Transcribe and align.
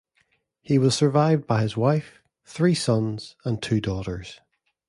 He 0.63 0.79
was 0.79 0.95
survived 0.95 1.45
by 1.45 1.61
his 1.61 1.77
wife, 1.77 2.23
three 2.43 2.73
sons, 2.73 3.35
and 3.45 3.61
two 3.61 3.79
daughters. 3.79 4.41